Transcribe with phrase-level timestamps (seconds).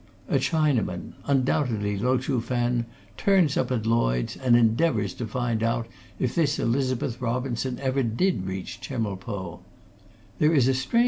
[0.27, 5.85] A Chinaman, undoubtedly Lo Chuh Fen, turns up at Lloyds and endeavours to find out
[6.17, 9.59] if this Elizabeth Robinson ever did reach Chemulpo.